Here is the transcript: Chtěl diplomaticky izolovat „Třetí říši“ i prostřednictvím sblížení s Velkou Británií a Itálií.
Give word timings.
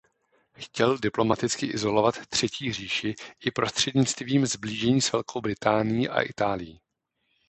Chtěl 0.53 0.97
diplomaticky 0.97 1.65
izolovat 1.65 2.27
„Třetí 2.29 2.73
říši“ 2.73 3.15
i 3.45 3.51
prostřednictvím 3.51 4.45
sblížení 4.47 5.01
s 5.01 5.11
Velkou 5.11 5.41
Británií 5.41 6.09
a 6.09 6.21
Itálií. 6.21 6.79